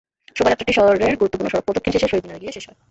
শোভাযাত্রাটি 0.37 0.73
শহরের 0.79 1.13
গুরুত্বপূর্ণ 1.21 1.51
সড়ক 1.53 1.65
প্রদক্ষিণ 1.67 1.93
শেষে 1.95 2.09
শহীদ 2.11 2.23
মিনারে 2.25 2.41
গিয়ে 2.43 2.55
শেষ 2.55 2.65
হয়। 2.67 2.77